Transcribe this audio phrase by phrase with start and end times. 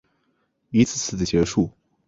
[0.71, 1.69] 一次次的结束